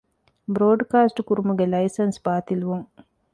[0.53, 2.85] ބްރޯޑްކާސްޓްކުރުމުގެ ލައިސަންސް ބާޠިލްވުން